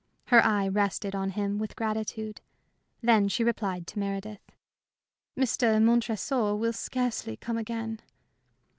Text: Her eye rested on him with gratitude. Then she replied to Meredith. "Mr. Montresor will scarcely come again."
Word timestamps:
Her 0.29 0.43
eye 0.43 0.67
rested 0.67 1.13
on 1.13 1.29
him 1.29 1.59
with 1.59 1.75
gratitude. 1.75 2.41
Then 3.03 3.27
she 3.29 3.43
replied 3.43 3.85
to 3.85 3.99
Meredith. 3.99 4.41
"Mr. 5.37 5.79
Montresor 5.79 6.55
will 6.55 6.73
scarcely 6.73 7.37
come 7.37 7.59
again." 7.59 7.99